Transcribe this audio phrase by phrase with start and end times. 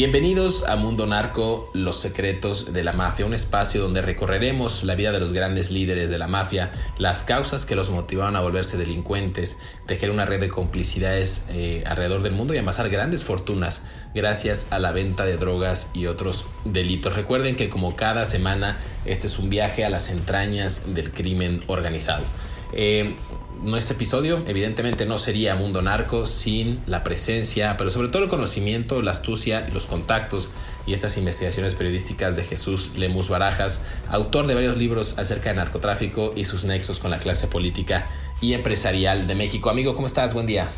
[0.00, 5.12] Bienvenidos a Mundo Narco, los secretos de la mafia, un espacio donde recorreremos la vida
[5.12, 9.58] de los grandes líderes de la mafia, las causas que los motivaron a volverse delincuentes,
[9.86, 13.82] tejer una red de complicidades eh, alrededor del mundo y amasar grandes fortunas
[14.14, 17.14] gracias a la venta de drogas y otros delitos.
[17.14, 22.24] Recuerden que como cada semana este es un viaje a las entrañas del crimen organizado.
[22.72, 23.16] Eh,
[23.62, 29.02] nuestro episodio evidentemente no sería Mundo Narco sin la presencia, pero sobre todo el conocimiento,
[29.02, 30.50] la astucia los contactos
[30.86, 36.32] y estas investigaciones periodísticas de Jesús Lemus Barajas, autor de varios libros acerca de narcotráfico
[36.34, 38.08] y sus nexos con la clase política
[38.40, 39.68] y empresarial de México.
[39.68, 40.32] Amigo, ¿cómo estás?
[40.32, 40.68] Buen día.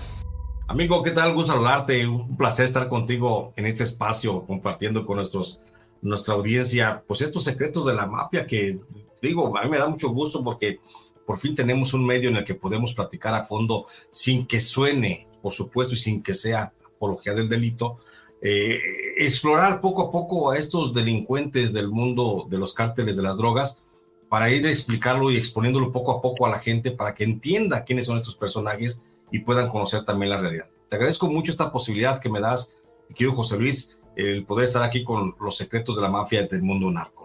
[0.66, 1.34] Amigo, ¿qué tal?
[1.34, 2.06] Gusto saludarte.
[2.06, 5.62] Un placer estar contigo en este espacio compartiendo con nuestros,
[6.00, 8.76] nuestra audiencia pues estos secretos de la mafia que
[9.20, 10.80] digo, a mí me da mucho gusto porque
[11.26, 15.26] por fin tenemos un medio en el que podemos platicar a fondo sin que suene,
[15.40, 17.98] por supuesto, y sin que sea apología del delito,
[18.40, 18.80] eh,
[19.18, 23.82] explorar poco a poco a estos delincuentes del mundo de los cárteles de las drogas
[24.28, 27.84] para ir a explicarlo y exponiéndolo poco a poco a la gente para que entienda
[27.84, 30.66] quiénes son estos personajes y puedan conocer también la realidad.
[30.88, 32.76] Te agradezco mucho esta posibilidad que me das,
[33.08, 36.90] querido José Luis, el poder estar aquí con los secretos de la mafia del mundo
[36.90, 37.21] narco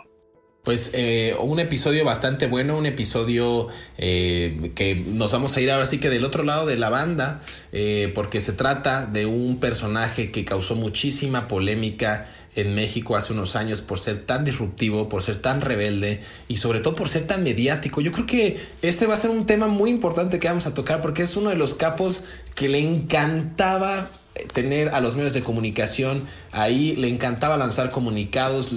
[0.67, 5.85] pues eh, un episodio bastante bueno, un episodio eh, que nos vamos a ir ahora
[5.85, 7.39] sí que del otro lado de la banda,
[7.71, 13.55] eh, porque se trata de un personaje que causó muchísima polémica en México hace unos
[13.55, 17.45] años por ser tan disruptivo, por ser tan rebelde y sobre todo por ser tan
[17.45, 18.01] mediático.
[18.01, 21.01] Yo creo que ese va a ser un tema muy importante que vamos a tocar
[21.01, 22.23] porque es uno de los capos
[22.55, 24.09] que le encantaba
[24.53, 28.71] tener a los medios de comunicación ahí, le encantaba lanzar comunicados,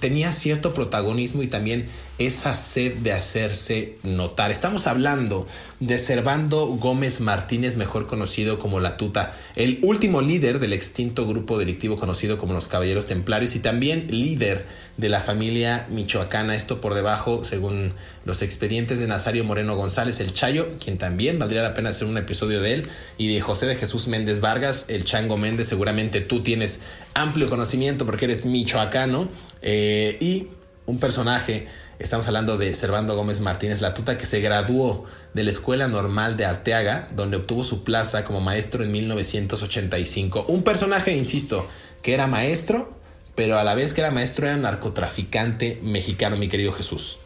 [0.00, 1.88] tenía cierto protagonismo y también
[2.18, 4.50] esa sed de hacerse notar.
[4.50, 5.46] Estamos hablando
[5.80, 11.58] de Servando Gómez Martínez, mejor conocido como La Tuta, el último líder del extinto grupo
[11.58, 14.64] delictivo conocido como los Caballeros Templarios y también líder
[14.96, 17.92] de la familia michoacana, esto por debajo, según
[18.24, 22.16] los expedientes de Nazario Moreno González, el Chayo, quien también valdría la pena hacer un
[22.16, 22.88] episodio de él,
[23.18, 26.80] y de José de Jesús Méndez Vargas, el Chango Méndez, seguramente tú tienes
[27.12, 29.28] amplio conocimiento porque eres michoacano,
[29.60, 30.48] eh, y
[30.86, 31.66] un personaje
[31.98, 36.44] Estamos hablando de Servando Gómez Martínez Latuta, que se graduó de la Escuela Normal de
[36.44, 40.44] Arteaga, donde obtuvo su plaza como maestro en 1985.
[40.48, 41.66] Un personaje, insisto,
[42.02, 42.94] que era maestro,
[43.34, 47.18] pero a la vez que era maestro era narcotraficante mexicano, mi querido Jesús.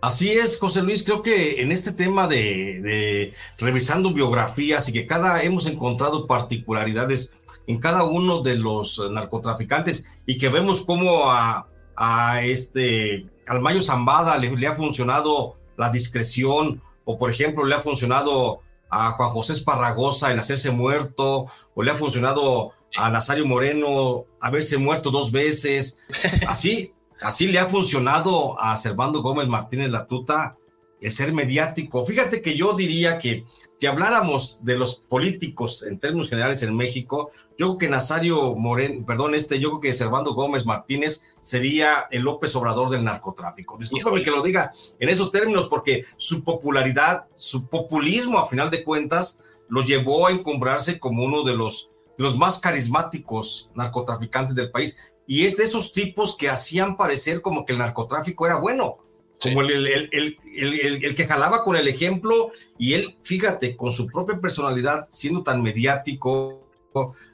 [0.00, 5.42] Así es, José Luis, creo que en este tema de, revisando biografías y que cada
[5.42, 7.34] hemos encontrado particularidades
[7.66, 13.80] en cada uno de los narcotraficantes y que vemos cómo a, a este al Mayo
[13.80, 18.60] Zambada le, ha funcionado la discreción, o por ejemplo le ha funcionado
[18.90, 24.78] a Juan José Esparragosa el hacerse muerto, o le ha funcionado a Nazario Moreno haberse
[24.78, 25.98] muerto dos veces.
[26.48, 30.56] Así, así le ha funcionado a Servando Gómez Martínez Latuta
[31.00, 32.04] el ser mediático.
[32.04, 33.44] Fíjate que yo diría que
[33.78, 39.04] si habláramos de los políticos en términos generales en México, yo creo que Nazario Moreno,
[39.04, 43.76] perdón, este, yo creo que Servando Gómez Martínez sería el López Obrador del narcotráfico.
[43.76, 48.82] Discúlpame que lo diga en esos términos, porque su popularidad, su populismo, a final de
[48.82, 54.70] cuentas, lo llevó a encumbrarse como uno de los, de los más carismáticos narcotraficantes del
[54.70, 54.98] país.
[55.26, 58.98] Y es de esos tipos que hacían parecer como que el narcotráfico era bueno
[59.42, 64.06] como el, el, el, el, que jalaba con el ejemplo y él, fíjate, con su
[64.06, 66.66] propia personalidad, siendo tan mediático,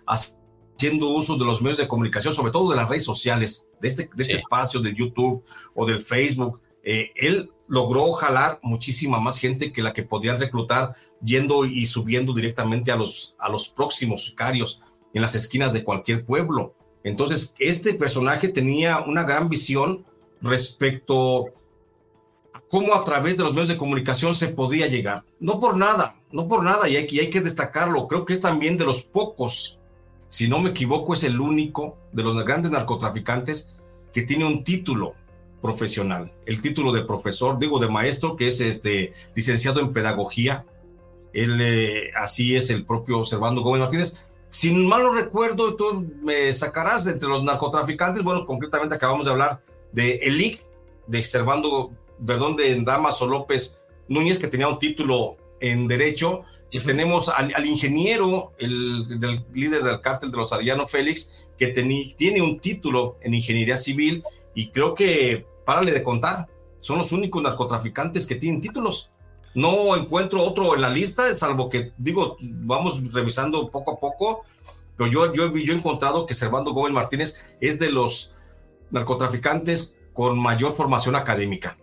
[0.07, 4.11] haciendo uso de los medios de comunicación, sobre todo de las redes sociales, de este,
[4.15, 5.45] de este espacio de YouTube
[5.75, 10.95] o del Facebook, eh, él logró jalar muchísima más gente que la que podían reclutar
[11.23, 14.81] yendo y subiendo directamente a los, a los próximos sicarios
[15.15, 16.75] en las esquinas de cualquier pueblo.
[17.05, 20.05] Entonces, este personaje tenía una gran visión
[20.41, 21.47] respecto
[22.73, 25.25] cómo a través de los medios de comunicación se podía llegar.
[25.39, 28.09] No por nada, no por nada, y hay, hay que destacarlo.
[28.09, 29.79] Creo que es también de los pocos,
[30.31, 33.75] si no me equivoco, es el único de los grandes narcotraficantes
[34.11, 35.13] que tiene un título
[35.61, 40.65] profesional, el título de profesor, digo de maestro, que es este licenciado en pedagogía.
[41.35, 44.25] Él, eh, así es el propio Servando Gómez Martínez.
[44.49, 48.25] Sin mal no recuerdo, tú me sacarás de entre los narcotraficantes.
[48.25, 49.61] Bueno, concretamente acabamos de hablar
[49.93, 50.63] de Elic,
[51.07, 51.93] de Servando,
[52.27, 56.43] perdón, de Damaso López Núñez, que tenía un título en Derecho.
[56.71, 62.43] y Tenemos al, ingeniero, el del líder del cártel de los Arellano Félix, que tiene
[62.43, 64.25] un título en Ingeniería Civil
[64.55, 66.49] y creo que párale de contar.
[66.81, 69.13] Son los únicos narcotraficantes que tienen títulos.
[69.55, 74.45] No encuentro otro en la lista, salvo que, digo, vamos revisando poco a poco,
[74.97, 78.33] pero yo, yo, yo he encontrado que Servando Gómez Martínez es de los
[78.91, 81.77] narcotraficantes con mayor formación académica.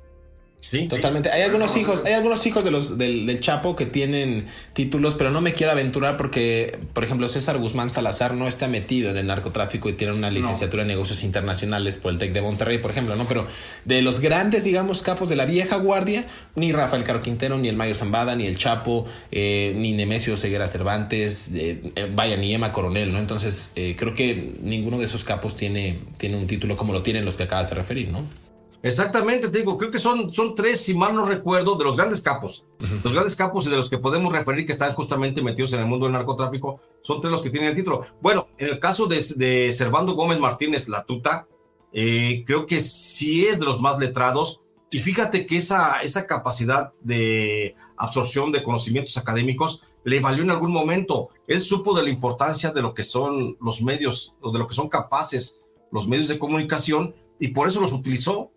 [0.62, 1.32] Sí, totalmente.
[1.32, 5.42] Hay algunos hijos, hay algunos hijos de los del, Chapo que tienen títulos, pero no
[5.42, 9.90] me quiero aventurar porque, por ejemplo, César Guzmán Salazar no está metido en el narcotráfico
[9.90, 13.26] y tiene una licenciatura en negocios internacionales por el TEC de Monterrey, por ejemplo, ¿no?
[13.26, 13.48] Pero
[13.86, 16.24] de los grandes, digamos, capos de la vieja guardia,
[16.56, 20.68] ni Rafael Caro Quintero, ni el Mayo Zambada, ni el Chapo, eh, ni Nemesio Ceguera
[20.68, 23.20] Cervantes, eh, eh, vaya, ni Emma Coronel, ¿no?
[23.20, 27.38] Entonces, creo que ninguno de esos capos tiene, tiene un título como lo tienen los
[27.38, 28.49] que acabas de referir, ¿no?
[28.82, 32.22] Exactamente, te digo, creo que son, son tres, si mal no recuerdo, de los grandes
[32.22, 32.66] capos.
[33.04, 35.86] Los grandes capos y de los que podemos referir que están justamente metidos en el
[35.86, 38.06] mundo del narcotráfico, son tres los que tienen el título.
[38.22, 41.48] Bueno, en el caso de, de Servando Gómez Martínez La Tuta,
[41.92, 44.62] eh, creo que sí es de los más letrados.
[44.92, 50.72] Y fíjate que esa, esa capacidad de absorción de conocimientos académicos le valió en algún
[50.72, 51.30] momento.
[51.48, 54.74] Él supo de la importancia de lo que son los medios, o de lo que
[54.74, 55.62] son capaces
[55.92, 58.52] los medios de comunicación, y por eso los utilizó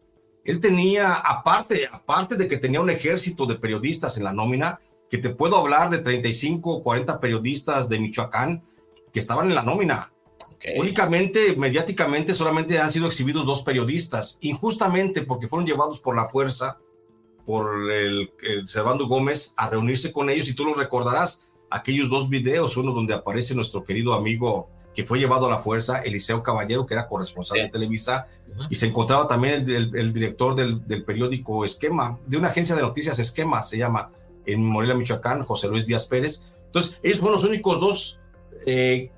[0.44, 5.18] él tenía, aparte, aparte de que tenía un ejército de periodistas en la nómina, que
[5.18, 8.62] te puedo hablar de 35 o 40 periodistas de Michoacán
[9.12, 10.12] que estaban en la nómina.
[10.76, 16.78] Únicamente, mediáticamente, solamente han sido exhibidos dos periodistas, injustamente porque fueron llevados por la fuerza,
[17.44, 20.48] por el, el Servando Gómez, a reunirse con ellos.
[20.48, 25.18] Y tú lo recordarás, aquellos dos videos, uno donde aparece nuestro querido amigo que fue
[25.18, 28.26] llevado a la fuerza, Eliseo Caballero, que era corresponsal de Televisa,
[28.68, 33.62] y se encontraba también el, director del, periódico Esquema, de una agencia de noticias Esquema,
[33.62, 34.10] se llama,
[34.44, 36.42] en Morelia, Michoacán, José Luis Díaz Pérez.
[36.66, 38.20] Entonces, ellos fueron los únicos dos
[38.66, 39.10] eh,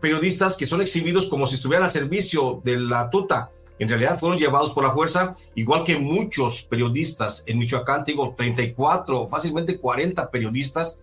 [0.00, 3.50] periodistas que son exhibidos como si estuvieran al servicio de la tuta.
[3.78, 9.28] En realidad fueron llevados por la fuerza, igual que muchos periodistas en Michoacán, digo, 34,
[9.28, 11.00] fácilmente 40 periodistas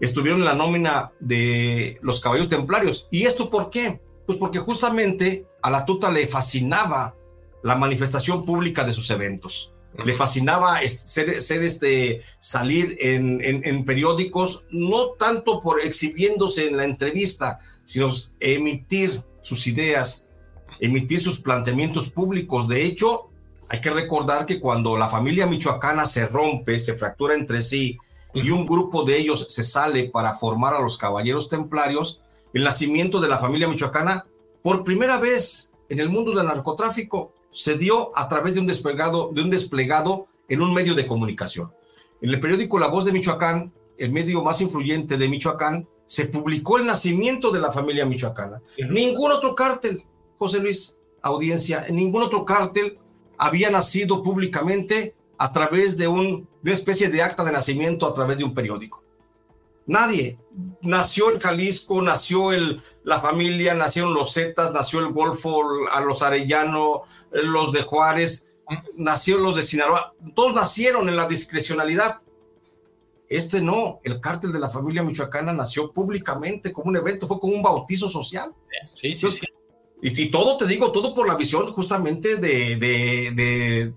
[0.00, 3.08] estuvieron en la nómina de los caballos templarios.
[3.10, 4.00] ¿Y esto por qué?
[4.26, 7.14] Pues porque justamente a la tuta le fascinaba
[7.62, 9.72] la manifestación pública de sus eventos.
[10.04, 16.84] Le fascinaba ser, ser este, salir en, en, periódicos, no tanto por exhibiéndose en la
[16.84, 20.26] entrevista, sino emitir sus ideas,
[20.80, 22.68] emitir sus planteamientos públicos.
[22.68, 23.30] De hecho,
[23.70, 27.96] hay que recordar que cuando la familia michoacana se rompe, se fractura entre sí,
[28.36, 32.20] y un grupo de ellos se sale para formar a los caballeros templarios,
[32.52, 34.26] el nacimiento de la familia michoacana,
[34.62, 39.30] por primera vez en el mundo del narcotráfico, se dio a través de un desplegado,
[39.32, 41.72] de un desplegado en un medio de comunicación.
[42.20, 46.78] En el periódico La Voz de Michoacán, el medio más influyente de Michoacán, se publicó
[46.78, 48.62] el nacimiento de la familia michoacana.
[48.90, 50.04] Ningún otro cártel,
[50.38, 52.98] José Luis, audiencia, ningún otro cártel
[53.38, 58.38] había nacido públicamente a través de, un, una especie de acta de nacimiento a través
[58.38, 59.04] de un periódico.
[59.86, 60.38] Nadie.
[60.82, 65.62] Nació el Jalisco, nació el, la familia, nacieron los Zetas, nació el Golfo,
[65.92, 68.54] a los Arellano, los de Juárez,
[68.96, 70.14] nacieron los de Sinaloa.
[70.34, 72.20] Todos nacieron en la discrecionalidad.
[73.28, 77.54] Este no, el cártel de la familia michoacana nació públicamente como un evento, fue como
[77.54, 78.52] un bautizo social.
[78.94, 79.46] Sí, sí, sí.
[80.02, 83.94] Y, todo, te digo, todo por la visión justamente de, de de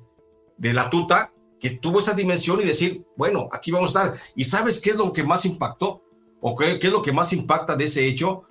[0.60, 4.20] la tuta que tuvo esa dimensión y decir, bueno, aquí vamos a estar.
[4.36, 6.04] ¿Y sabes qué es lo que más impactó?
[6.42, 8.44] ¿O qué, es lo que más impacta de ese hecho?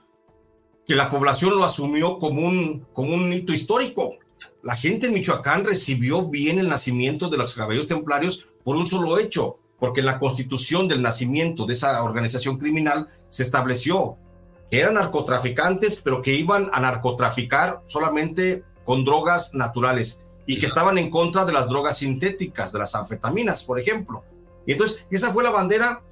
[0.86, 4.16] Que la población lo asumió como un, como un hito histórico.
[4.62, 9.18] la gente en Michoacán recibió bien el nacimiento de los caballeros templarios por un solo
[9.18, 14.18] hecho, porque en la constitución del nacimiento de esa organización criminal se estableció
[14.70, 20.96] que eran narcotraficantes, pero que iban a narcotraficar solamente con drogas naturales y que estaban
[20.96, 24.24] en contra de las drogas sintéticas, de las anfetaminas, por ejemplo.
[24.66, 26.02] Y entonces, esa fue la bandera,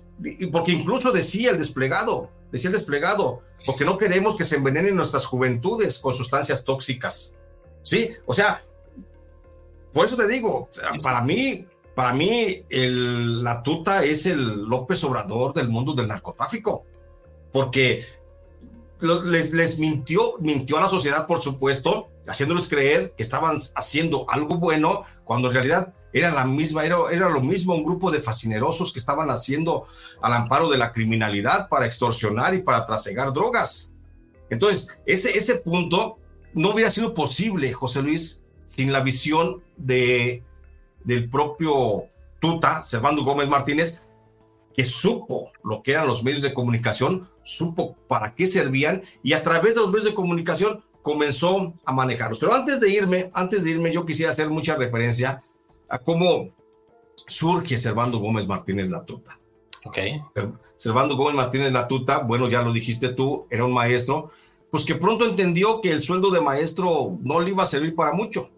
[0.52, 5.24] porque incluso decía el desplegado, decía el desplegado, porque no queremos que se envenenen nuestras
[5.24, 7.38] juventudes con sustancias tóxicas.
[7.80, 8.62] Sí, o sea,
[9.90, 10.68] por eso te digo,
[11.02, 16.84] para mí, para mí la tuta es el López Obrador del mundo del narcotráfico,
[17.50, 18.04] porque
[19.00, 25.04] les, mintió, mintió a la sociedad, por supuesto, haciéndoles creer que estaban haciendo algo bueno,
[25.24, 28.98] cuando en realidad era la misma, era, era lo mismo un grupo de fascinerosos que
[28.98, 29.86] estaban haciendo
[30.22, 33.94] al amparo de la criminalidad para extorsionar y para trasegar drogas.
[34.48, 36.18] Entonces, ese, ese punto
[36.54, 40.42] no hubiera sido posible, José Luis, sin la visión de,
[41.04, 42.04] del propio
[42.40, 44.00] Tuta, Servando Gómez Martínez,
[44.74, 49.42] que supo lo que eran los medios de comunicación, supo para qué servían y a
[49.42, 52.38] través de los medios de comunicación comenzó a manejarlos.
[52.38, 55.42] Pero antes de irme, antes de irme, yo quisiera hacer mucha referencia
[55.88, 56.50] a cómo
[57.26, 59.38] surge Servando Gómez Martínez Latuta.
[59.84, 59.98] Ok.
[60.74, 64.30] Servando Gómez Martínez Latuta, bueno, ya lo dijiste tú, era un maestro,
[64.70, 68.12] pues que pronto entendió que el sueldo de maestro no le iba a servir para
[68.12, 68.50] mucho.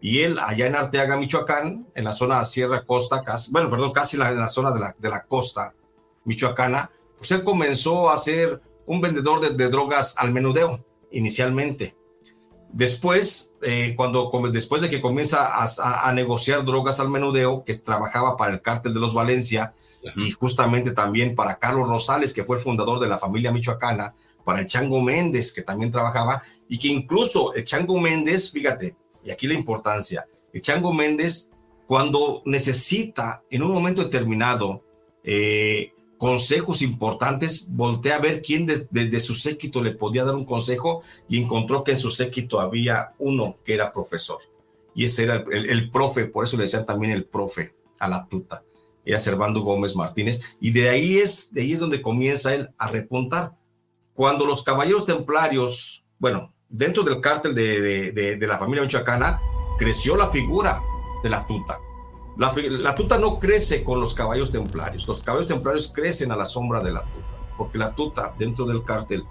[0.00, 4.16] Y él, allá en Arteaga, Michoacán, en la zona Sierra Costa, casi, bueno, perdón, casi
[4.16, 5.74] en la, zona de la, de la costa
[6.24, 11.96] michoacana, pues él comenzó a ser un vendedor de, de drogas al menudeo inicialmente.
[12.74, 18.52] Después, eh, cuando, después de que comienza a, negociar drogas al menudeo, que trabajaba para
[18.52, 19.72] el cártel de los Valencia
[20.16, 24.58] y justamente también para Carlos Rosales, que fue el fundador de la familia michoacana, para
[24.58, 29.46] el Chango Méndez, que también trabajaba, y que incluso el Chango Méndez, fíjate, y aquí
[29.46, 31.52] la importancia, el Chango Méndez,
[31.86, 34.82] cuando necesita en un momento determinado
[35.22, 35.93] eh,
[36.24, 41.36] consejos importantes, voltea a ver quién de, su séquito le podía dar un consejo y
[41.36, 44.38] encontró que en su séquito había uno que era profesor.
[44.94, 48.64] Y ese era el, profe, por eso le decían también el profe a la tuta.
[49.04, 50.40] Era Servando Gómez Martínez.
[50.60, 53.52] Y de ahí es, de ahí es donde comienza él a repuntar.
[54.14, 59.42] Cuando los caballeros templarios, bueno, dentro del cártel de, de la familia michoacana,
[59.76, 60.80] creció la figura
[61.22, 61.78] de la tuta
[62.36, 66.80] la, tuta no crece con los caballos templarios, los caballos templarios crecen a la sombra
[66.80, 67.26] de la tuta,
[67.56, 69.24] porque la tuta dentro del cártel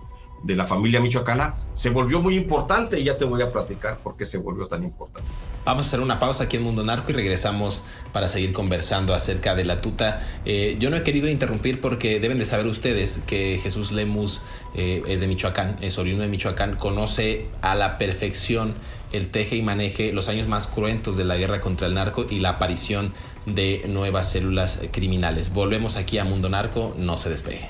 [0.44, 4.18] de la familia michoacana se volvió muy importante y ya te voy a platicar por
[4.18, 5.30] qué se volvió tan importante.
[5.66, 9.56] Vamos a hacer una pausa aquí en Mundo Narco y regresamos para seguir conversando acerca
[9.56, 10.22] de la tuta.
[10.44, 14.42] Eh, yo no he querido interrumpir porque deben de saber ustedes que Jesús Lemus
[14.76, 18.76] eh, es de Michoacán, es oriundo de Michoacán, conoce a la perfección
[19.14, 22.40] el teje y maneje los años más cruentos de la guerra contra el narco y
[22.40, 23.14] la aparición
[23.46, 25.54] de nuevas células criminales.
[25.54, 27.70] Volvemos aquí a Mundo Narco, no se despeje.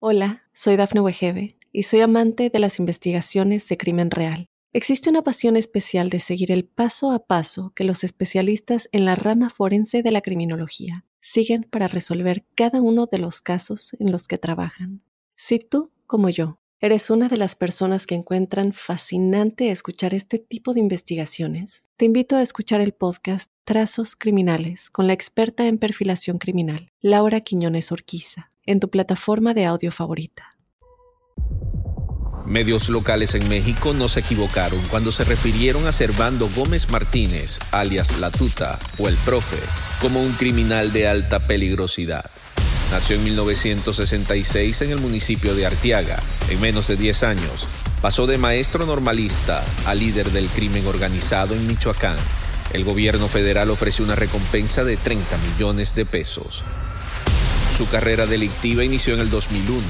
[0.00, 4.46] Hola, soy Dafne Wegebe y soy amante de las investigaciones de crimen real.
[4.72, 9.14] Existe una pasión especial de seguir el paso a paso que los especialistas en la
[9.14, 14.28] rama forense de la criminología siguen para resolver cada uno de los casos en los
[14.28, 15.02] que trabajan.
[15.34, 20.72] Si tú como yo, ¿eres una de las personas que encuentran fascinante escuchar este tipo
[20.72, 21.90] de investigaciones?
[21.96, 27.40] Te invito a escuchar el podcast Trazos Criminales con la experta en perfilación criminal, Laura
[27.40, 30.56] Quiñones Orquiza, en tu plataforma de audio favorita.
[32.46, 38.20] Medios locales en México no se equivocaron cuando se refirieron a Servando Gómez Martínez, alias
[38.20, 39.58] La Tuta o el Profe,
[40.00, 42.30] como un criminal de alta peligrosidad.
[42.90, 46.22] Nació en 1966 en el municipio de Artiaga.
[46.50, 47.66] En menos de 10 años,
[48.00, 52.16] pasó de maestro normalista a líder del crimen organizado en Michoacán.
[52.72, 56.62] El gobierno federal ofreció una recompensa de 30 millones de pesos.
[57.76, 59.82] Su carrera delictiva inició en el 2001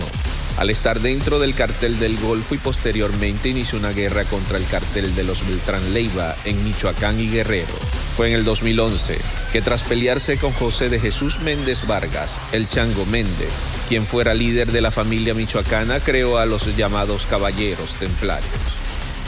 [0.56, 5.14] al estar dentro del cartel del Golfo y posteriormente inició una guerra contra el cartel
[5.14, 7.74] de los Beltrán Leiva en Michoacán y Guerrero.
[8.16, 9.18] Fue en el 2011
[9.52, 13.52] que tras pelearse con José de Jesús Méndez Vargas, el Chango Méndez,
[13.88, 18.85] quien fuera líder de la familia michoacana, creó a los llamados Caballeros Templarios.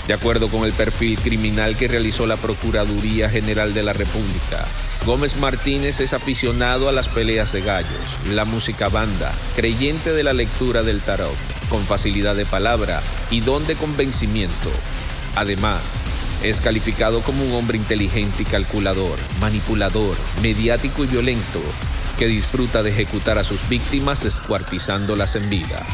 [0.09, 4.65] De acuerdo con el perfil criminal que realizó la Procuraduría General de la República,
[5.05, 10.33] Gómez Martínez es aficionado a las peleas de gallos, la música banda, creyente de la
[10.33, 11.37] lectura del tarot,
[11.69, 14.71] con facilidad de palabra y don de convencimiento.
[15.37, 15.83] Además,
[16.43, 21.61] es calificado como un hombre inteligente y calculador, manipulador, mediático y violento,
[22.19, 25.85] que disfruta de ejecutar a sus víctimas descuartizándolas en vida.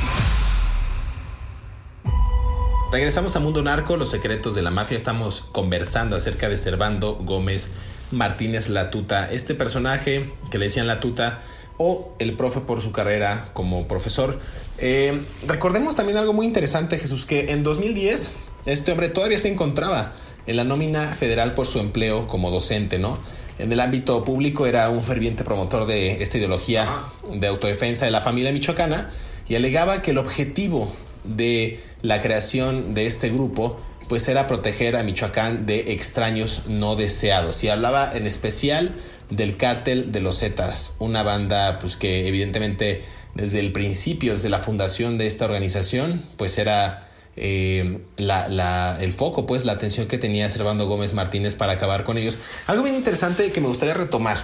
[2.95, 4.97] Regresamos a Mundo Narco, los secretos de la mafia.
[4.97, 7.71] Estamos conversando acerca de Servando Gómez
[8.13, 9.29] Martínez Latuta.
[9.33, 11.43] Este personaje que le decían Latuta
[11.77, 14.39] o el profe por su carrera como profesor.
[14.79, 18.33] Eh, recordemos también algo muy interesante, Jesús, que en 2010
[18.65, 20.13] este hombre todavía se encontraba
[20.47, 23.19] en la nómina federal por su empleo como docente, ¿no?
[23.59, 26.87] En el ámbito público era un ferviente promotor de esta ideología
[27.29, 29.11] de autodefensa de la familia michoacana
[29.49, 35.03] y alegaba que el objetivo de la creación de este grupo pues era proteger a
[35.03, 38.95] Michoacán de extraños no deseados y hablaba en especial
[39.31, 43.03] del cártel de los Zetas, una banda pues que evidentemente
[43.35, 49.47] desde el principio, desde la fundación de esta organización, pues era eh, la, el foco,
[49.47, 52.37] pues la atención que tenía Servando Gómez Martínez para acabar con ellos.
[52.67, 54.43] Algo bien interesante que me gustaría retomar,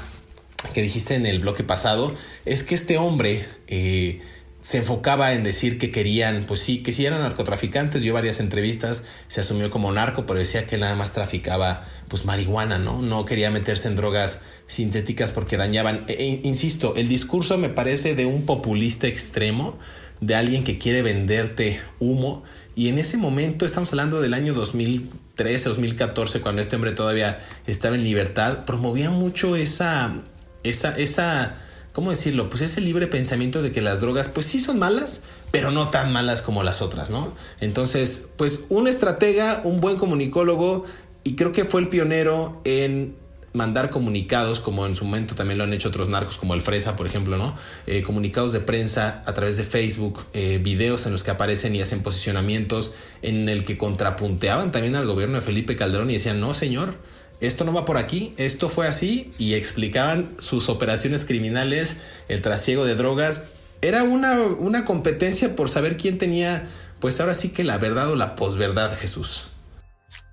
[0.73, 2.15] que dijiste en el bloque pasado,
[2.47, 4.23] es que este hombre eh,
[4.61, 9.05] se enfocaba en decir que querían, pues sí, que si eran narcotraficantes, dio varias entrevistas,
[9.29, 13.01] se asumió como narco, pero decía que nada más traficaba pues marihuana, ¿no?
[13.01, 16.05] No quería meterse en drogas sintéticas porque dañaban.
[16.09, 19.79] E, e, insisto, el discurso me parece de un populista extremo,
[20.21, 22.45] de alguien que quiere venderte humo,
[22.81, 27.97] y en ese momento, estamos hablando del año 2013, 2014, cuando este hombre todavía estaba
[27.97, 30.23] en libertad, promovía mucho esa,
[30.63, 31.57] esa, esa,
[31.93, 32.49] ¿cómo decirlo?
[32.49, 36.13] Pues ese libre pensamiento de que las drogas, pues sí son malas, pero no tan
[36.13, 37.35] malas como las otras, ¿no?
[37.61, 40.85] Entonces, pues un estratega, un buen comunicólogo,
[41.25, 43.15] y creo que fue el pionero en
[43.53, 46.95] mandar comunicados, como en su momento también lo han hecho otros narcos, como el Fresa,
[46.97, 47.57] por ejemplo, ¿no?
[47.87, 51.83] Eh, comunicados de prensa a través de Facebook, eh, videos en los que aparecen y
[51.83, 52.93] hacen posicionamientos
[53.23, 56.95] en el que contrapunteaban también al gobierno de Felipe Calderón y decían, no, señor,
[57.41, 61.97] esto no va por aquí, esto fue así, y explicaban sus operaciones criminales,
[62.29, 63.45] el trasiego de drogas.
[63.81, 66.69] Era una, una competencia por saber quién tenía,
[67.01, 69.49] pues ahora sí que la verdad o la posverdad, Jesús.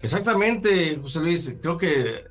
[0.01, 1.59] Exactamente, José Luis.
[1.61, 2.25] Creo que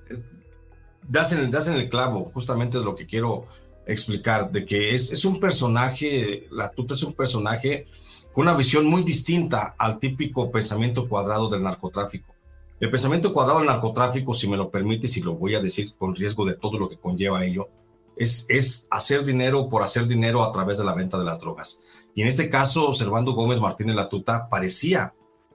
[1.08, 3.46] das en, el, das en el clavo justamente de lo que quiero
[3.86, 7.86] explicar, de que es, es un personaje, la tuta es un personaje
[8.32, 12.35] con una visión muy distinta al típico pensamiento cuadrado del narcotráfico.
[12.78, 16.14] El pensamiento cuadrado del narcotráfico, si me lo permites, y lo voy a decir con
[16.14, 17.68] riesgo de todo lo que conlleva ello,
[18.16, 21.82] es, es hacer dinero por hacer dinero a través de la venta de las drogas.
[22.14, 25.14] Y en este caso, Servando Gómez Martínez Latuta parecía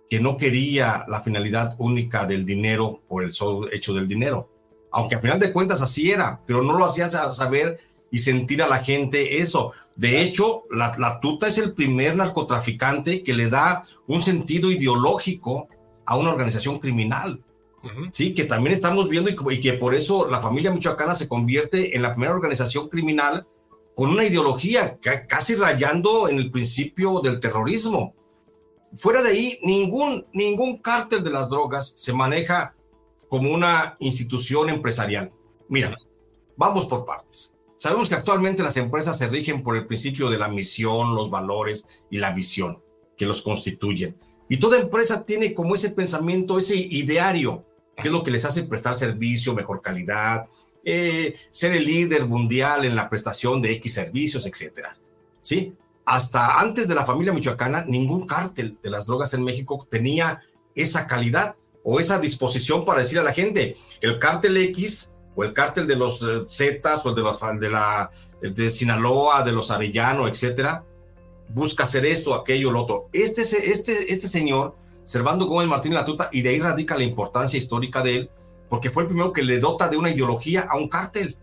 [0.10, 4.50] que no quería la finalidad única del dinero por el solo hecho del dinero
[4.92, 7.80] aunque a final de cuentas así era, pero no lo hacía saber
[8.12, 9.72] y sentir a la gente eso.
[9.96, 15.70] De hecho, la, tuta es el primer narcotraficante que le da un sentido ideológico
[16.06, 17.44] a una organización criminal.
[18.12, 22.04] Sí, que también estamos viendo y, que por eso la familia michoacana se convierte en
[22.04, 23.48] la primera organización criminal
[23.96, 28.14] con una ideología casi rayando en el principio del terrorismo.
[28.94, 32.76] Fuera de ahí, ningún, ningún cártel de las drogas se maneja
[33.28, 35.32] como una institución empresarial.
[35.68, 35.96] Mira,
[36.56, 37.54] vamos por partes.
[37.78, 41.88] Sabemos que actualmente las empresas se rigen por el principio de la misión, los valores
[42.12, 42.84] y la visión
[43.18, 44.20] que los constituyen.
[44.52, 47.64] Y toda empresa tiene como ese pensamiento, ese ideario,
[47.96, 50.50] que es lo que les hace prestar servicio, mejor calidad,
[50.84, 54.92] eh, ser el líder mundial en la prestación de X servicios, etcétera.
[55.42, 55.74] ¿Sí?
[56.04, 60.42] Hasta antes de la familia michoacana, ningún cártel de las drogas en México tenía
[60.76, 65.54] esa calidad o esa disposición para decir a la gente, el cártel X o el
[65.54, 68.12] cártel de los eh, Zetas o de, los, de, la,
[68.42, 70.84] de Sinaloa, de los Arellano, etcétera,
[71.54, 73.10] busca hacer esto, aquello, lo otro.
[73.14, 78.02] Este, este, este señor, Servando Gómez Martín Latuta, y de ahí radica la importancia histórica
[78.02, 78.30] de él,
[78.70, 81.38] porque fue el primero que le dota de una ideología a un cártel.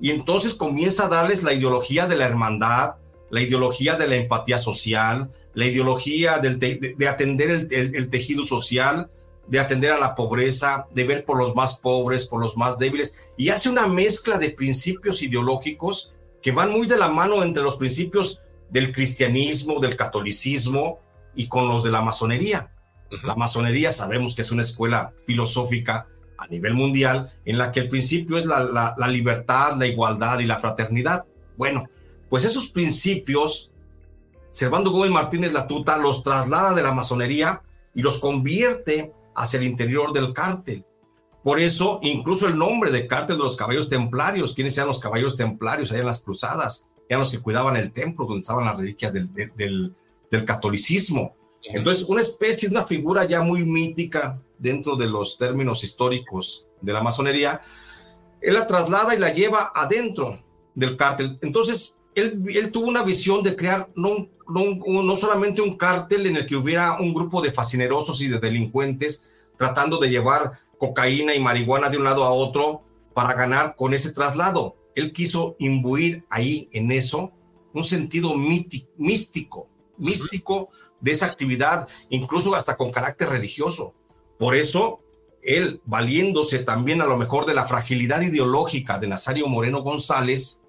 [0.00, 2.96] Y entonces comienza a darles la ideología de la hermandad,
[3.30, 9.08] la ideología de la empatía social, la ideología del de, atender el tejido social,
[9.46, 13.14] de atender a la pobreza, de ver por los más pobres, por los más débiles,
[13.36, 17.76] y hace una mezcla de principios ideológicos que van muy de la mano entre los
[17.76, 18.40] principios
[18.72, 20.98] del cristianismo, del catolicismo
[21.34, 22.72] y con los de la masonería.
[23.22, 26.08] La masonería sabemos que es una escuela filosófica
[26.38, 30.46] a nivel mundial en la que el principio es la, la libertad, la igualdad y
[30.46, 31.24] la fraternidad.
[31.56, 31.88] Bueno,
[32.30, 33.70] pues esos principios,
[34.50, 37.62] Servando Gómez Martínez Latuta los traslada de la masonería
[37.94, 40.84] y los convierte hacia el interior del cártel.
[41.44, 45.36] Por eso, incluso el nombre de cártel de los caballos templarios, ¿quiénes eran los caballos
[45.36, 46.86] templarios allá en las cruzadas?
[47.12, 49.94] Eran los que cuidaban el templo donde estaban las reliquias del, del,
[50.30, 51.36] del catolicismo.
[51.62, 57.02] Entonces, una especie, una figura ya muy mítica dentro de los términos históricos de la
[57.02, 57.60] masonería,
[58.40, 60.42] él la traslada y la lleva adentro
[60.74, 61.38] del cártel.
[61.42, 66.36] Entonces, él, él tuvo una visión de crear no, no, no solamente un cártel en
[66.36, 71.40] el que hubiera un grupo de fascinerosos y de delincuentes tratando de llevar cocaína y
[71.40, 74.76] marihuana de un lado a otro para ganar con ese traslado.
[74.94, 77.32] Él quiso imbuir ahí en eso
[77.72, 80.68] un sentido místico, místico
[81.00, 83.94] de esa actividad, incluso hasta con carácter religioso.
[84.38, 85.00] Por eso,
[85.42, 90.62] él, valiéndose también a lo mejor de la fragilidad ideológica de Nazario Moreno González,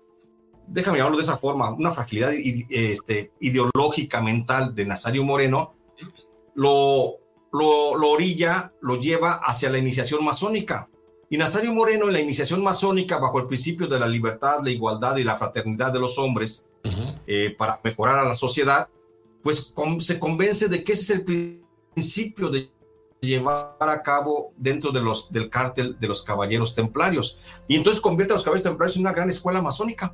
[0.67, 5.75] déjame hablarlo de esa forma, una fragilidad este, ideológica mental de Nazario Moreno,
[6.55, 7.19] lo,
[7.51, 10.89] lo, lo orilla, lo lleva hacia la iniciación masónica.
[11.29, 15.17] Y Nazario Moreno en la iniciación masónica, bajo el principio de la libertad, la igualdad
[15.17, 16.67] y la fraternidad de los hombres,
[17.25, 18.87] eh, para mejorar a la sociedad,
[19.41, 21.61] pues se convence de que ese es el
[21.93, 22.69] principio de
[23.21, 27.39] llevar a cabo dentro de los, del cártel de los caballeros templarios.
[27.67, 30.13] Y entonces convierte a los caballeros templarios en una gran escuela masónica.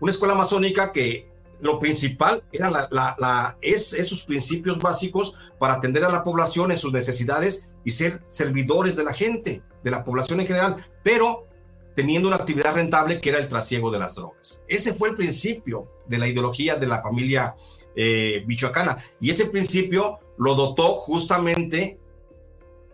[0.00, 6.04] Una escuela masónica que lo principal era la, la, es esos principios básicos para atender
[6.04, 10.40] a la población en sus necesidades y ser servidores de la gente, de la población
[10.40, 11.46] en general, pero
[11.94, 14.64] teniendo una actividad rentable que era el trasiego de las drogas.
[14.66, 17.54] Ese fue el principio de la ideología de la familia
[17.94, 22.00] eh, michoacana y ese principio lo dotó justamente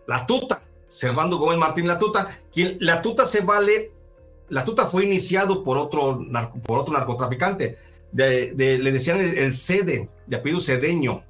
[0.05, 3.93] la tuta, Servando Gómez Martín La Tuta, quien la tuta se vale,
[4.49, 6.19] la tuta fue iniciado por otro,
[6.63, 7.77] por otro narcotraficante,
[8.11, 11.23] le decían el, sede, de apellido Cedeño,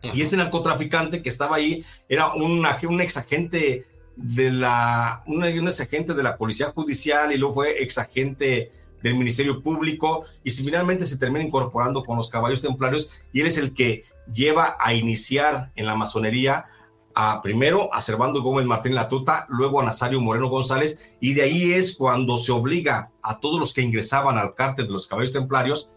[0.00, 5.80] y este narcotraficante que estaba ahí era un, un ex agente de la, un, ex
[5.80, 8.70] agente de la Policía Judicial y luego fue ex agente
[9.02, 13.58] del Ministerio Público y similarmente se termina incorporando con los caballos templarios y él es
[13.58, 16.66] el que lleva a iniciar en la masonería
[17.14, 21.72] a primero a Servando Gómez Martín Latuta, luego a Nazario Moreno González y de ahí
[21.72, 25.90] es cuando se obliga a todos los que ingresaban al cártel de los caballos templarios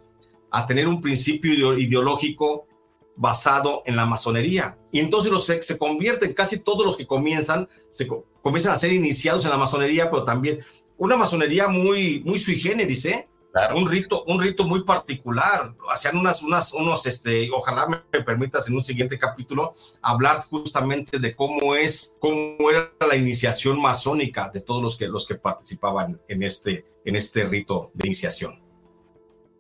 [0.52, 2.68] a tener un principio ideológico
[3.18, 4.78] basado en la masonería.
[4.92, 8.08] Y entonces los, se, se convierten, casi todos los que comienzan, se
[8.42, 10.60] comienzan a ser iniciados en la masonería, pero también
[10.98, 13.28] una masonería muy, muy sui generis, ¿eh?
[13.76, 15.74] Un rito, un rito muy particular.
[15.92, 21.36] Hacían unas, unas, unos, este, ojalá me permitas en un siguiente capítulo hablar justamente de
[21.36, 26.44] cómo es, cómo era la iniciación masónica de todos los que, los que participaban en
[26.44, 28.62] este, en este rito de iniciación.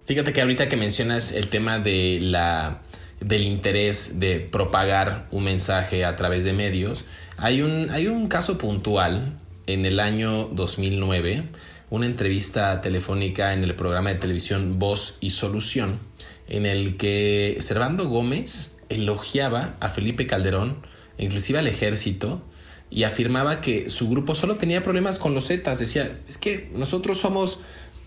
[0.05, 2.83] Fíjate que ahorita que mencionas el tema de la,
[3.19, 7.05] del interés de propagar un mensaje a través de medios,
[7.37, 11.43] hay un, hay un caso puntual en el año 2009,
[11.89, 15.99] una entrevista telefónica en el programa de televisión Voz y Solución,
[16.47, 20.77] en el que Servando Gómez elogiaba a Felipe Calderón,
[21.17, 22.43] inclusive al ejército,
[22.89, 25.79] y afirmaba que su grupo solo tenía problemas con los Zetas.
[25.79, 27.59] Decía, es que nosotros somos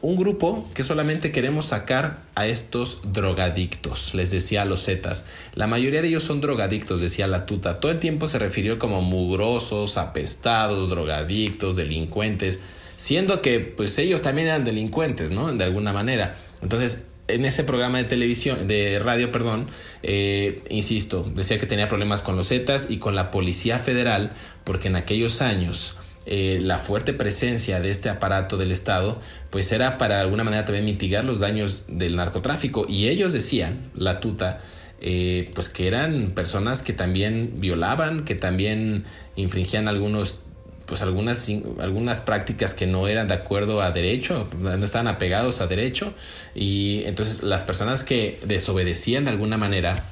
[0.02, 5.26] un grupo que solamente queremos sacar a estos drogadictos, les decía a los Zetas.
[5.54, 7.80] La mayoría de ellos son drogadictos, decía la tuta.
[7.80, 12.60] Todo el tiempo se refirió como mugrosos, apestados, drogadictos, delincuentes,
[12.96, 15.52] siendo que pues ellos también eran delincuentes, ¿no?
[15.52, 16.36] De alguna manera.
[16.62, 19.66] Entonces, en ese programa de televisión, de radio, perdón,
[20.02, 24.32] eh, insisto, decía que tenía problemas con los Zetas y con la Policía Federal,
[24.64, 29.96] porque en aquellos años eh, la fuerte presencia de este aparato del Estado, pues era
[29.96, 32.84] para alguna manera también mitigar los daños del narcotráfico.
[32.88, 34.60] Y ellos decían, la tuta,
[35.00, 39.04] eh, pues que eran personas que también violaban, que también
[39.36, 40.40] infringían algunos
[40.86, 41.46] pues algunas,
[41.78, 46.12] algunas prácticas que no eran de acuerdo a derecho, no estaban apegados a derecho,
[46.52, 50.02] y entonces las personas que desobedecían de alguna manera,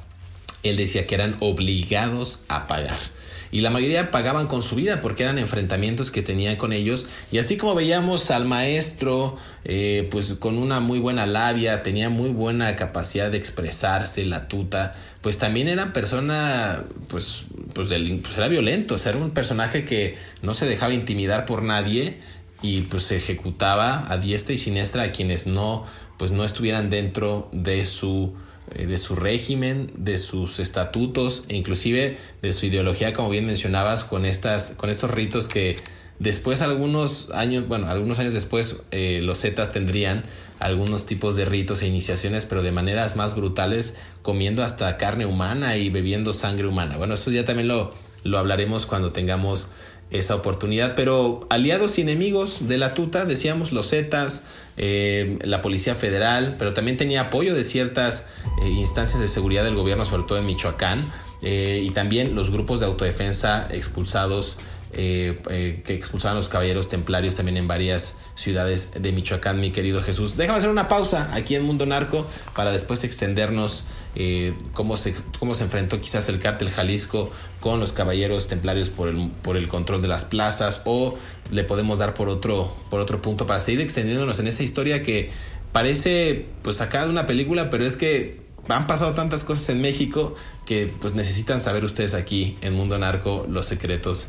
[0.63, 3.01] él decía que eran obligados a pagar
[3.51, 7.07] y la mayoría pagaban con su vida porque eran enfrentamientos que tenían con ellos.
[7.33, 12.31] Y así como veíamos al maestro eh, pues con una muy buena labia, tenía muy
[12.31, 18.95] buena capacidad de expresarse, la tuta, pues también era persona pues, pues, pues era violento,
[18.95, 22.19] o sea, era un personaje que no se dejaba intimidar por nadie
[22.63, 27.49] y pues se ejecutaba a diestra y siniestra a quienes no pues no estuvieran dentro
[27.53, 28.35] de su
[28.75, 34.25] de su régimen, de sus estatutos e inclusive de su ideología, como bien mencionabas, con,
[34.25, 35.77] estas, con estos ritos que
[36.19, 40.25] después algunos años, bueno, algunos años después eh, los Zetas tendrían
[40.59, 45.77] algunos tipos de ritos e iniciaciones, pero de maneras más brutales, comiendo hasta carne humana
[45.77, 46.97] y bebiendo sangre humana.
[46.97, 49.69] Bueno, eso ya también lo, lo hablaremos cuando tengamos
[50.11, 54.45] esa oportunidad, pero aliados y enemigos de la tuta, decíamos los Zetas,
[54.77, 58.27] eh, la Policía Federal, pero también tenía apoyo de ciertas
[58.63, 61.05] eh, instancias de seguridad del gobierno, sobre todo en Michoacán,
[61.43, 64.57] eh, y también los grupos de autodefensa expulsados
[64.93, 70.03] eh, eh, que expulsaban los caballeros templarios también en varias ciudades de Michoacán, mi querido
[70.03, 70.37] Jesús.
[70.37, 75.55] Déjame hacer una pausa aquí en Mundo Narco para después extendernos eh, cómo, se, cómo
[75.55, 80.01] se enfrentó quizás el cártel Jalisco con los caballeros templarios por el, por el control
[80.01, 81.17] de las plazas o
[81.51, 85.31] le podemos dar por otro, por otro punto para seguir extendiéndonos en esta historia que
[85.73, 90.35] parece pues sacada de una película, pero es que han pasado tantas cosas en México
[90.67, 94.29] que pues necesitan saber ustedes aquí en Mundo Narco los secretos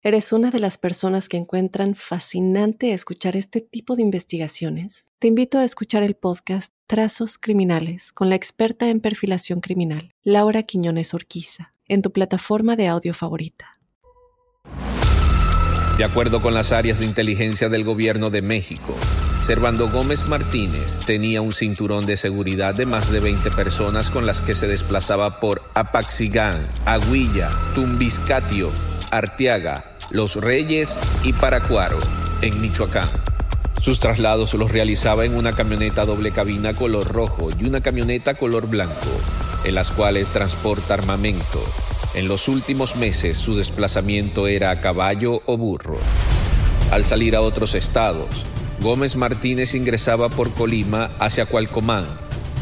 [0.00, 5.06] ¿Eres una de las personas que encuentran fascinante escuchar este tipo de investigaciones?
[5.18, 10.62] Te invito a escuchar el podcast Trazos Criminales con la experta en perfilación criminal, Laura
[10.62, 13.80] Quiñones Orquiza, en tu plataforma de audio favorita.
[15.96, 18.94] De acuerdo con las áreas de inteligencia del gobierno de México,
[19.42, 24.42] Servando Gómez Martínez tenía un cinturón de seguridad de más de 20 personas con las
[24.42, 28.70] que se desplazaba por Apaxigán, Aguilla, Tumbiscatio,
[29.10, 31.98] Arteaga, Los Reyes y Paracuaro,
[32.42, 33.08] en Michoacán.
[33.80, 38.66] Sus traslados los realizaba en una camioneta doble cabina color rojo y una camioneta color
[38.66, 39.10] blanco,
[39.64, 41.62] en las cuales transporta armamento.
[42.14, 45.98] En los últimos meses su desplazamiento era a caballo o burro.
[46.90, 48.28] Al salir a otros estados,
[48.80, 52.06] Gómez Martínez ingresaba por Colima hacia Cualcomán,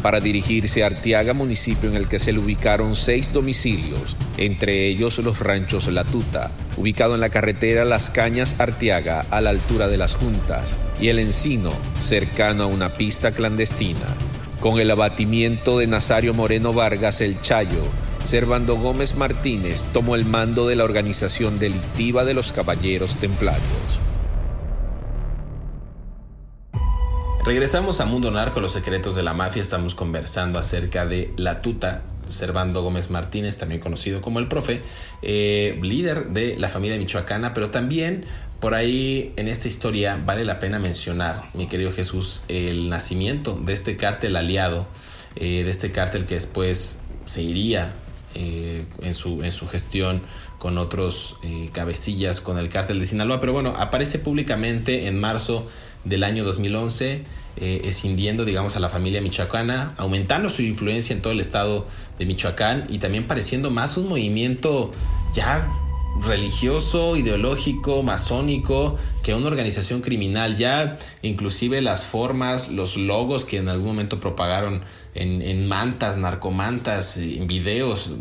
[0.07, 5.17] para dirigirse a Arteaga, municipio en el que se le ubicaron seis domicilios, entre ellos
[5.17, 9.97] los ranchos La Tuta, ubicado en la carretera Las Cañas Arteaga a la altura de
[9.97, 14.07] las Juntas, y el Encino, cercano a una pista clandestina.
[14.61, 17.83] Con el abatimiento de Nazario Moreno Vargas el Chayo,
[18.25, 24.06] Servando Gómez Martínez tomó el mando de la organización delictiva de los Caballeros Templarios.
[27.47, 29.61] Regresamos a Mundo Narco, los secretos de la mafia.
[29.61, 32.01] Estamos conversando acerca de la tuta.
[32.27, 34.81] Servando Gómez Martínez, también conocido como el profe,
[35.21, 38.25] eh, líder de la familia michoacana, pero también
[38.59, 43.71] por ahí en esta historia vale la pena mencionar, mi querido Jesús, el nacimiento de
[43.71, 44.85] este cártel aliado,
[45.37, 47.93] eh, de este cártel que después se iría
[48.35, 50.21] eh, en, su, en su gestión
[50.59, 51.37] con otros
[51.71, 55.65] cabecillas, con el cártel de Sinaloa, pero bueno, aparece públicamente en marzo
[56.07, 57.23] del año 2011,
[57.57, 61.87] eh, escindiendo, digamos, a la familia michoacana, aumentando su influencia en todo el estado
[62.19, 64.91] de Michoacán y también pareciendo más un movimiento
[65.33, 65.67] ya
[66.21, 70.57] religioso, ideológico, masónico, que una organización criminal.
[70.57, 74.81] Ya inclusive las formas, los logos que en algún momento propagaron
[75.17, 78.11] en, mantas, narcomantas, en videos.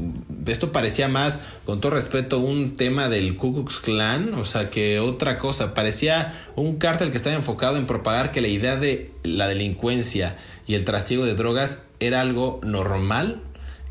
[0.47, 4.99] Esto parecía más, con todo respeto, un tema del Ku Klux Klan, o sea, que
[5.01, 5.75] otra cosa.
[5.75, 10.75] Parecía un cártel que estaba enfocado en propagar que la idea de la delincuencia y
[10.75, 13.43] el trasiego de drogas era algo normal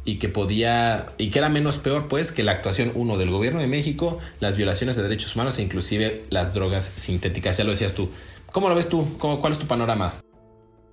[0.06, 3.60] y que podía y que era menos peor pues que la actuación uno del gobierno
[3.60, 7.58] de México, las violaciones de derechos humanos e inclusive las drogas sintéticas.
[7.58, 8.10] Ya lo decías tú.
[8.52, 9.18] ¿Cómo lo ves tú?
[9.18, 10.25] ¿Cómo, ¿Cuál es tu panorama?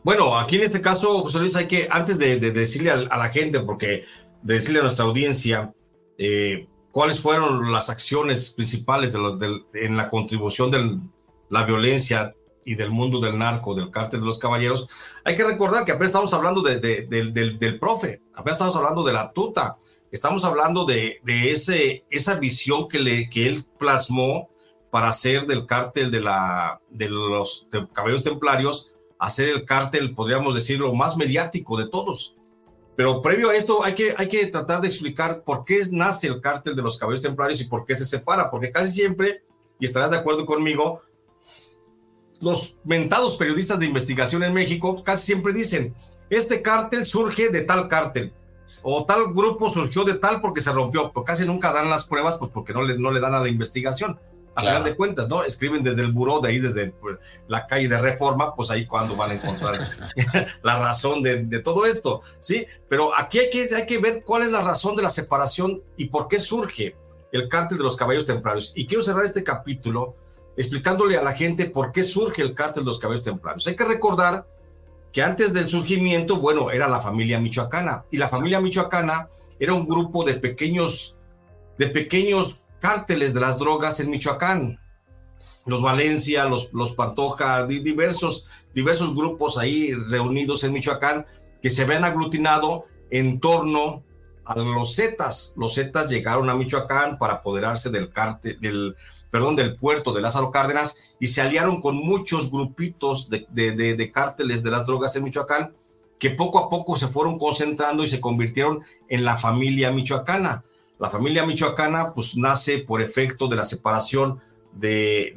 [0.05, 3.61] Bueno, aquí en este caso, José Luis, hay que, antes de, decirle a, la gente,
[3.61, 4.05] porque
[4.43, 5.73] de decirle a nuestra audiencia,
[6.19, 9.39] eh, cuáles fueron las acciones principales de los,
[9.75, 10.99] en la contribución de
[11.51, 12.35] la violencia
[12.65, 14.89] y del mundo del narco, del cártel de los caballeros,
[15.25, 19.13] hay que recordar que apenas estamos hablando de, del, del, profe, apenas estamos hablando de
[19.13, 19.77] la tuta,
[20.11, 24.51] estamos hablando de, ese, esa visión que, le, que él plasmó
[24.91, 28.92] para hacer del cártel de, la, de los caballeros templarios,
[29.23, 32.35] hacer el cártel, podríamos decirlo, más mediático de todos.
[32.97, 36.41] Pero previo a esto hay que, hay que tratar de explicar por qué nace el
[36.41, 39.45] cártel de los caballeros templarios y por qué se separa, porque casi siempre,
[39.79, 41.03] y estarás de acuerdo conmigo,
[42.41, 45.95] los mentados periodistas de investigación en México casi siempre dicen,
[46.29, 48.35] este cártel surge de tal cártel,
[48.83, 52.35] o tal grupo surgió de tal porque se rompió, pero casi nunca dan las pruebas
[52.39, 54.19] pues porque no le, no le dan a la investigación.
[54.55, 55.45] A final de cuentas, ¿no?
[55.45, 56.95] Escriben desde el buró, de ahí, desde
[57.49, 59.91] la calle de Reforma, pues ahí cuando van a encontrar
[60.63, 62.67] la razón de, de, todo esto, ¿sí?
[62.89, 66.07] Pero aquí hay que, hay que ver cuál es la razón de la separación y
[66.07, 66.97] por qué surge
[67.33, 68.73] el cártel de los caballos templarios.
[68.77, 70.17] Y quiero cerrar este capítulo
[70.57, 73.67] explicándole a la gente por qué surge el cártel de los caballos templarios.
[73.67, 74.47] Hay que recordar
[75.13, 79.87] que antes del surgimiento, bueno, era la familia michoacana y la familia michoacana era un
[79.87, 81.17] grupo de pequeños,
[81.79, 84.81] de pequeños cárteles de las drogas en Michoacán.
[85.65, 91.25] los Valencia, los, los Pantoja, diversos, diversos grupos ahí reunidos en Michoacán
[91.63, 94.03] que se habían aglutinado en torno
[94.45, 95.55] a los Zetas.
[95.57, 98.97] Los Zetas llegaron a Michoacán para apoderarse del, cártel, del,
[99.31, 104.11] perdón, del puerto de Lázaro Cárdenas y se aliaron con muchos grupitos de, de, de,
[104.11, 105.73] cárteles de las drogas en Michoacán
[106.19, 110.65] que poco a poco se fueron concentrando y se convirtieron en la familia michoacana.
[111.03, 115.35] La familia michoacana pues nace por efecto de la separación de,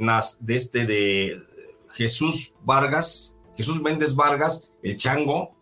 [0.47, 1.39] este de
[1.89, 5.56] Jesús Vargas, Jesús Méndez Vargas, el Chango,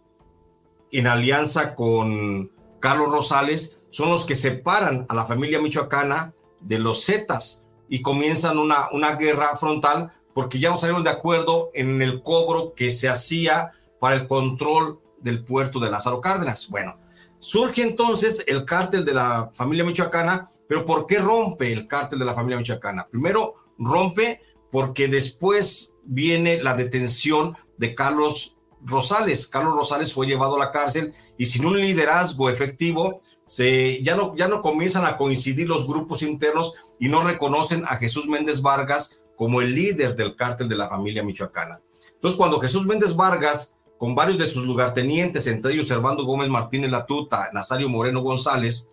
[0.92, 7.06] en alianza con Carlos Rosales, son los que separan a la familia michoacana de los
[7.06, 12.22] Zetas y comienzan una, una guerra frontal porque ya no salieron de acuerdo en el
[12.22, 16.68] cobro que se hacía para el control del puerto de Lázaro Cárdenas.
[16.70, 16.98] Bueno,
[17.44, 22.24] surge entonces el cártel de la familia michoacana, pero ¿por qué rompe el cártel de
[22.26, 23.06] la familia michoacana?
[23.06, 24.40] Primero, rompe
[24.72, 29.46] porque después viene la detención de Carlos Rosales.
[29.48, 34.34] Carlos Rosales fue llevado a la cárcel y sin un liderazgo efectivo, se, ya, no,
[34.38, 39.22] ya no comienzan a coincidir los grupos internos y no reconocen a Jesús Méndez Vargas
[39.36, 41.82] como el líder del cártel de la familia michoacana.
[42.14, 46.92] Entonces, cuando Jesús Méndez Vargas, con varios de sus lugartenientes, entre ellos Servando Gómez Martínez
[46.92, 48.90] Latuta, Nazario Moreno González,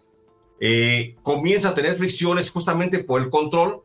[0.60, 3.82] eh, comienza a tener fricciones justamente por el control,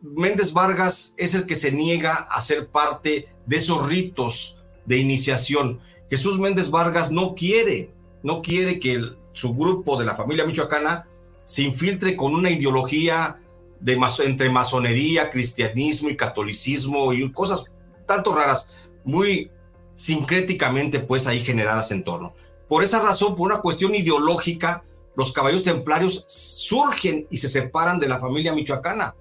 [0.00, 5.80] Méndez Vargas es el que se niega a ser parte de esos ritos de iniciación.
[6.08, 7.90] Jesús Méndez Vargas no quiere,
[8.22, 11.08] no quiere que el, su grupo de la familia michoacana
[11.44, 13.38] se infiltre con una ideología
[13.80, 17.70] de entre masonería, cristianismo y catolicismo y cosas
[18.06, 18.72] tanto raras,
[19.04, 19.50] muy
[20.02, 22.34] sincréticamente pues ahí generadas en torno.
[22.66, 24.82] Por esa razón, por una cuestión ideológica,
[25.14, 29.14] los caballeros templarios surgen y se separan de la familia michoacana.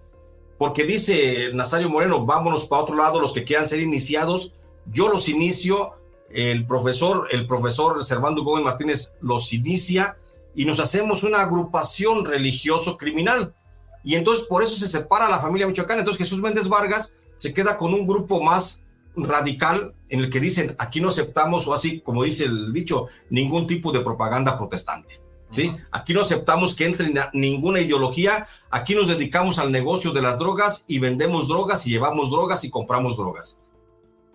[0.58, 4.54] Porque dice Nazario Moreno, vámonos para otro lado, los que quieran ser iniciados,
[4.92, 5.94] yo los inicio
[6.32, 10.18] el profesor, el profesor Servando Gómez Martínez los inicia
[10.56, 13.54] y nos hacemos una agrupación religioso criminal.
[14.04, 16.00] Y entonces por eso se separa la familia michoacana.
[16.00, 18.84] Entonces Jesús Méndez Vargas se queda con un grupo más
[19.16, 23.68] radical en el que dicen, aquí no aceptamos, o así como dice el dicho, ningún
[23.68, 25.22] tipo de propaganda protestante.
[25.52, 25.76] ¿sí?
[25.92, 30.86] Aquí no aceptamos que entre ninguna ideología, aquí nos dedicamos al negocio de las drogas
[30.88, 33.60] y vendemos drogas y llevamos drogas y compramos drogas.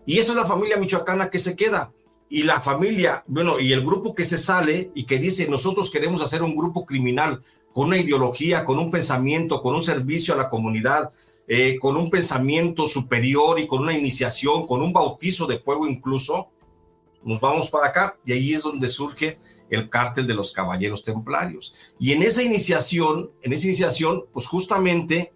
[0.05, 1.93] Y eso es la familia michoacana que se queda.
[2.29, 6.23] Y la familia, bueno, y el grupo que se sale y que dice, nosotros queremos
[6.23, 10.49] hacer un grupo criminal con una ideología, con un pensamiento, con un servicio a la
[10.49, 11.11] comunidad,
[11.49, 16.49] eh, con un pensamiento superior y con una iniciación, con un bautizo de fuego incluso,
[17.23, 19.39] nos vamos para acá y ahí es donde surge
[19.71, 21.75] el cártel de los caballeros templarios.
[21.99, 25.33] Y en esa iniciación, en esa iniciación, pues justamente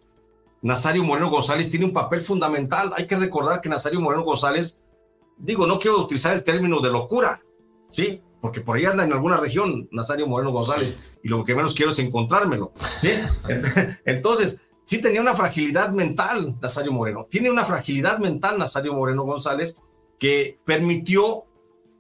[0.62, 2.92] Nazario Moreno González tiene un papel fundamental.
[2.96, 4.83] Hay que recordar que Nazario Moreno González,
[5.38, 7.42] digo, no quiero utilizar el término de locura,
[7.90, 8.23] ¿sí?
[8.40, 11.92] Porque por ahí anda en alguna región Nazario Moreno González y lo que menos quiero
[11.92, 13.11] es encontrármelo, ¿sí?
[14.05, 17.24] Entonces, sí tenía una fragilidad mental Nazario Moreno.
[17.31, 19.76] Tiene una fragilidad mental Nazario Moreno González
[20.18, 21.44] que permitió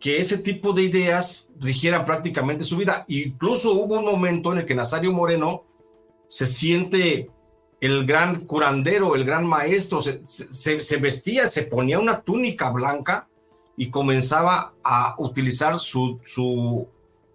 [0.00, 3.04] que ese tipo de ideas rigieran prácticamente su vida.
[3.06, 5.62] Incluso hubo un momento en el que Nazario Moreno
[6.26, 7.30] se siente
[7.80, 13.28] el gran curandero, el gran maestro, se, vestía, se ponía una túnica blanca
[13.76, 16.88] y comenzaba a utilizar su, su,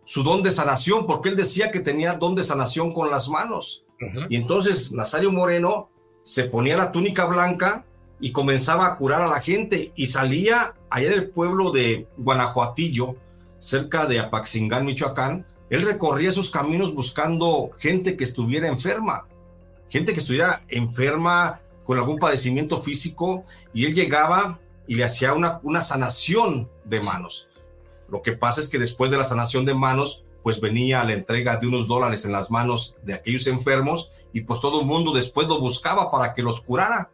[0.03, 3.84] su, don de sanación, porque él decía que tenía don de sanación con las manos.
[4.29, 5.89] Y entonces Nazario Moreno
[6.23, 7.85] se ponía la túnica blanca
[8.19, 13.15] y comenzaba a curar a la gente y salía allá en el pueblo de Guanajuatillo,
[13.59, 15.45] cerca de Apaxingán, Michoacán.
[15.69, 19.25] Él recorría esos caminos buscando gente que estuviera enferma
[19.89, 25.61] gente que estuviera enferma con algún padecimiento físico y él llegaba y le hacía una,
[25.63, 27.47] una sanación de manos.
[28.09, 31.57] Lo que pasa es que después de la sanación de manos, pues venía la entrega
[31.57, 35.47] de unos dólares en las manos de aquellos enfermos y pues todo el mundo después
[35.47, 37.09] lo buscaba para que los curara.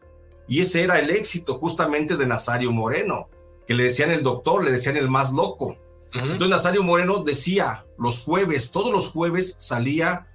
[0.50, 3.30] Y ese era el éxito justamente de Nazario Moreno,
[3.66, 5.78] que le decían el doctor, le decían el más loco.
[6.14, 10.28] Entonces Nazario Moreno decía los jueves, todos los jueves salía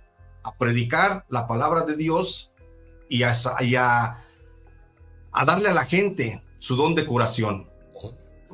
[0.43, 2.55] a predicar la palabra de Dios
[3.11, 3.35] y a,
[5.33, 7.69] a, darle a la gente su don de curación.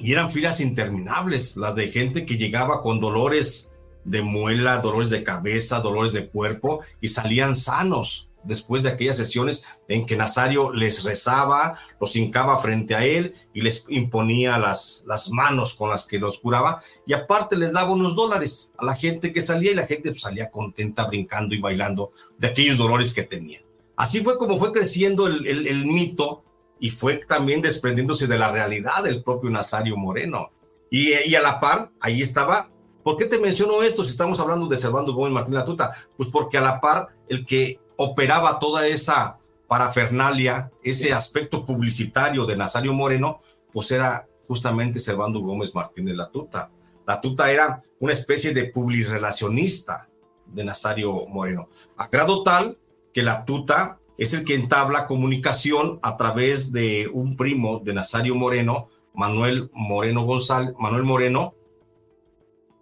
[0.01, 3.72] Y eran filas interminables, las de gente que llegaba con dolores
[4.05, 9.65] de muela, dolores de cabeza, dolores de cuerpo y salían sanos después de aquellas sesiones
[9.89, 15.31] en que Nazario les rezaba, los hincaba frente a él y les imponía las, las
[15.31, 19.33] manos con las que los curaba y aparte les daba unos dólares a la gente
[19.33, 23.23] que salía y la gente pues, salía contenta brincando y bailando de aquellos dolores que
[23.23, 23.63] tenían.
[23.97, 26.45] Así fue como fue creciendo el, el, mito
[26.81, 30.51] y fue también desprendiéndose de la realidad del propio Nazario Moreno.
[30.91, 32.69] Y, y, a la par, ahí estaba.
[33.03, 35.93] ¿Por qué te menciono esto si estamos hablando de Servando Gómez Martín Latuta?
[36.17, 42.57] Pues porque a la par, el que operaba toda esa parafernalia, ese aspecto publicitario de
[42.57, 43.41] Nazario Moreno,
[43.73, 46.71] pues era justamente Servando Gómez Martínez Latuta.
[47.07, 50.09] Latuta era una especie de publirelacionista
[50.47, 52.79] de Nazario Moreno, a grado tal
[53.13, 58.89] que Latuta es el que entabla comunicación a través de un primo de Nazario Moreno,
[59.15, 61.55] Manuel Moreno González, Manuel Moreno,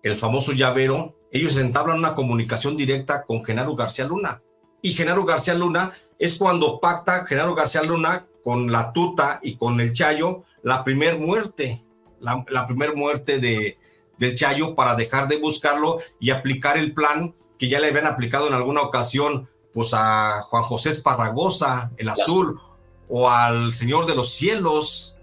[0.03, 4.43] el famoso llavero, ellos entablan una comunicación directa con Genaro García Luna.
[4.83, 9.81] Y Genaro García Luna es cuando pacta Genaro García Luna con la tuta y con
[9.81, 11.85] el Chayo la primer muerte,
[12.21, 13.79] la, la primer muerte de,
[14.19, 18.49] del Chayo para dejar de buscarlo y aplicar el plan que ya le habían aplicado
[18.49, 22.61] en alguna ocasión pues a Juan José Esparragosa, el azul,
[23.09, 25.17] o al Señor de los Cielos,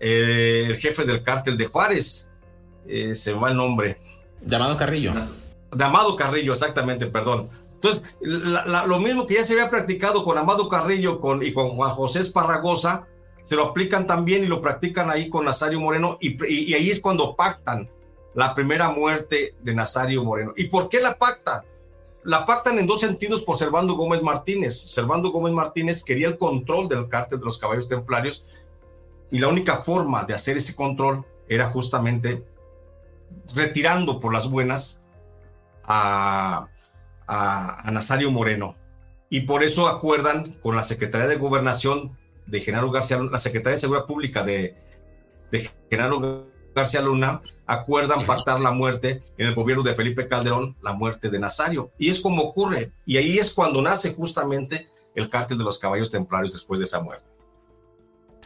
[0.00, 2.30] eh, el jefe del cártel de Juárez,
[2.86, 3.98] eh, se va el nombre.
[4.46, 5.12] Llamado Carrillo.
[5.72, 7.50] De Amado Carrillo, exactamente, perdón.
[7.74, 11.90] Entonces, lo mismo que ya se había practicado con Amado Carrillo con, y con Juan
[11.90, 13.06] José Esparragosa,
[13.42, 17.00] se lo aplican también y lo practican ahí con Nazario Moreno, y, y, ahí es
[17.00, 17.90] cuando pactan
[18.34, 20.52] la primera muerte de Nazario Moreno.
[20.56, 21.62] ¿Y por qué la pactan?
[22.24, 24.76] La pactan en dos sentidos por Servando Gómez Martínez.
[24.92, 28.46] Servando Gómez Martínez quería el control del cártel de los caballos templarios
[29.30, 32.44] y la única forma de hacer ese control era justamente
[33.54, 35.04] retirando por las buenas
[35.84, 36.68] a,
[37.26, 38.76] a, Nazario Moreno.
[39.28, 42.16] Y por eso acuerdan con la Secretaría de Gobernación
[42.46, 44.76] de Genaro García, la Secretaría de Seguridad Pública de,
[45.50, 50.92] de Genaro García Luna, acuerdan pactar la muerte en el gobierno de Felipe Calderón, la
[50.92, 51.90] muerte de Nazario.
[51.98, 52.92] Y es como ocurre.
[53.06, 57.00] Y ahí es cuando nace justamente el cártel de los caballos templarios después de esa
[57.00, 57.35] muerte.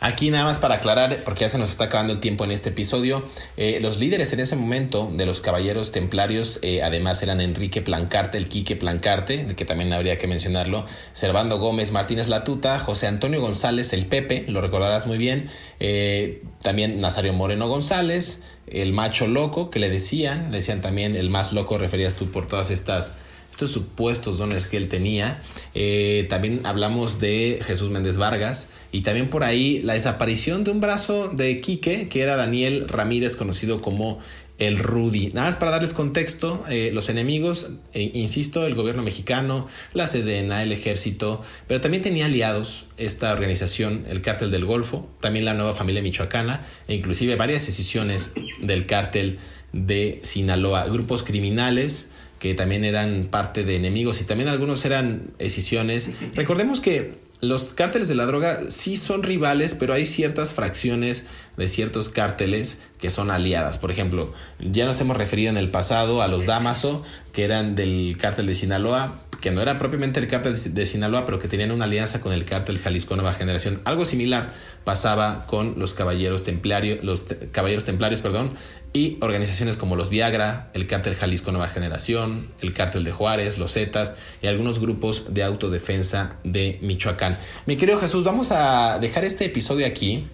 [0.03, 2.71] Aquí nada más para aclarar, porque ya se nos está acabando el tiempo en este
[2.71, 3.23] episodio,
[3.59, 8.39] eh, los líderes en ese momento de los caballeros templarios, eh, además eran Enrique Plancarte,
[8.39, 13.43] el Quique Plancarte, el que también habría que mencionarlo, Servando Gómez Martínez Latuta, José Antonio
[13.43, 19.69] González, el Pepe, lo recordarás muy bien, eh, también Nazario Moreno González, el macho loco
[19.69, 23.13] que le decían, le decían también el más loco, referías tú por todas estas
[23.61, 25.43] estos supuestos dones que él tenía.
[25.75, 30.81] Eh, también hablamos de Jesús Méndez Vargas y también por ahí la desaparición de un
[30.81, 34.19] brazo de Quique, que era Daniel Ramírez, conocido como
[34.57, 35.29] el Rudy.
[35.35, 40.63] Nada más para darles contexto, eh, los enemigos, eh, insisto, el gobierno mexicano, la Sedena,
[40.63, 45.75] el ejército, pero también tenía aliados esta organización, el cártel del Golfo, también la nueva
[45.75, 48.33] familia michoacana e inclusive varias decisiones
[48.63, 49.39] del cártel
[49.75, 52.09] de Sinaloa, grupos criminales
[52.41, 56.11] que también eran parte de enemigos y también algunos eran escisiones.
[56.35, 61.25] Recordemos que los cárteles de la droga sí son rivales, pero hay ciertas fracciones
[61.57, 63.79] de ciertos cárteles que son aliadas.
[63.79, 68.17] Por ejemplo, ya nos hemos referido en el pasado a los Damaso, que eran del
[68.19, 71.85] cártel de Sinaloa, que no era propiamente el cártel de Sinaloa, pero que tenían una
[71.85, 73.81] alianza con el cártel Jalisco Nueva Generación.
[73.85, 74.53] Algo similar
[74.85, 78.51] pasaba con los caballeros templarios, los caballeros templarios, perdón,
[78.93, 83.73] y organizaciones como los Viagra, el cártel Jalisco Nueva Generación, el cártel de Juárez, los
[83.73, 87.37] Zetas y algunos grupos de autodefensa de Michoacán.
[87.67, 90.29] Mi querido Jesús, vamos a dejar este episodio aquí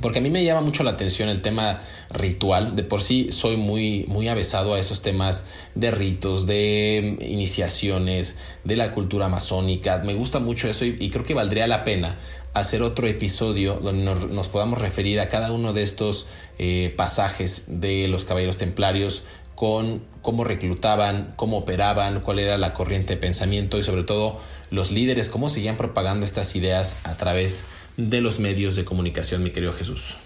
[0.00, 1.80] porque a mí me llama mucho la atención el tema
[2.10, 2.76] ritual.
[2.76, 5.44] De por sí soy muy, muy avesado a esos temas
[5.74, 9.98] de ritos, de iniciaciones, de la cultura masónica.
[9.98, 12.16] Me gusta mucho eso y, creo que valdría la pena
[12.54, 16.26] hacer otro episodio donde nos, podamos referir a cada uno de estos
[16.58, 19.22] eh, pasajes de los caballeros templarios
[19.54, 24.40] con cómo reclutaban, cómo operaban, cuál era la corriente de pensamiento y sobre todo
[24.70, 29.42] los líderes, cómo seguían propagando estas ideas a través de de los medios de comunicación,
[29.42, 30.16] mi querido Jesús.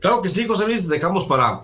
[0.00, 1.62] Claro que sí, José Luis, dejamos para,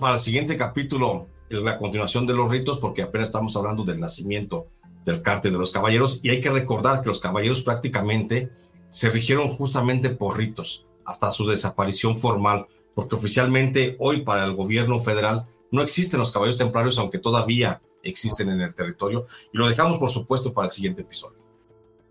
[0.00, 4.68] para el siguiente capítulo la continuación de los ritos, porque apenas estamos hablando del nacimiento
[5.04, 8.50] del cártel de los caballeros, y hay que recordar que los caballeros prácticamente
[8.90, 15.02] se rigieron justamente por ritos, hasta su desaparición formal, porque oficialmente hoy para el gobierno
[15.02, 19.98] federal no existen los caballeros templarios, aunque todavía existen en el territorio, y lo dejamos
[19.98, 21.41] por supuesto para el siguiente episodio.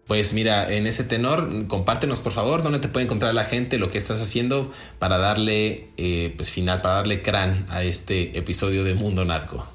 [0.08, 3.90] Pues mira, en ese tenor, compártenos por favor dónde te puede encontrar la gente, lo
[3.90, 8.94] que estás haciendo para darle eh, pues final, para darle crán a este episodio de
[8.94, 9.66] Mundo Narco.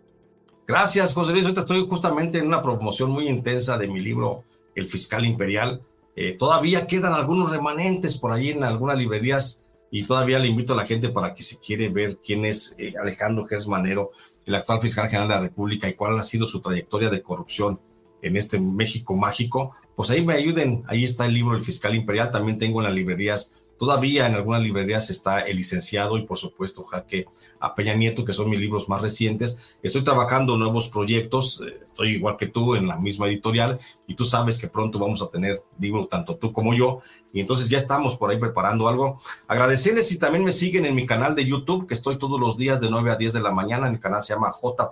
[0.67, 1.45] Gracias, José Luis.
[1.45, 5.81] Ahorita estoy justamente en una promoción muy intensa de mi libro El Fiscal Imperial.
[6.17, 10.77] Eh, todavía quedan algunos remanentes por ahí en algunas librerías y todavía le invito a
[10.77, 14.11] la gente para que si quiere ver quién es eh, Alejandro Gers Manero,
[14.45, 17.81] el actual fiscal general de la República y cuál ha sido su trayectoria de corrupción
[18.23, 20.85] en este México mágico, pues ahí me ayuden.
[20.87, 22.31] Ahí está el libro El Fiscal Imperial.
[22.31, 26.85] También tengo en las librerías Todavía en algunas librerías está El licenciado y por supuesto
[26.85, 27.27] Jaque
[27.61, 29.77] a Nieto, que son mis libros más recientes.
[29.83, 34.25] Estoy trabajando nuevos proyectos, eh, estoy igual que tú en la misma editorial y tú
[34.25, 37.03] sabes que pronto vamos a tener, digo, tanto tú como yo,
[37.33, 39.21] y entonces ya estamos por ahí preparando algo.
[39.47, 42.81] Agradecerles si también me siguen en mi canal de YouTube, que estoy todos los días
[42.81, 43.91] de 9 a 10 de la mañana.
[43.91, 44.91] Mi canal se llama J.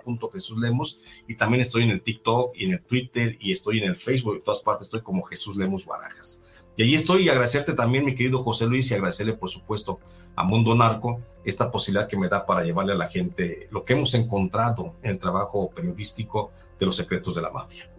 [0.57, 3.95] Lemos y también estoy en el TikTok y en el Twitter y estoy en el
[3.95, 4.35] Facebook.
[4.35, 6.64] En todas partes estoy como Jesús Lemos Barajas.
[6.77, 9.99] Y allí estoy y agradecerte también, mi querido José Luis, y agradecerle, por supuesto,
[10.35, 13.93] a Mundo Narco esta posibilidad que me da para llevarle a la gente lo que
[13.93, 17.89] hemos encontrado en el trabajo periodístico de los secretos de la mafia.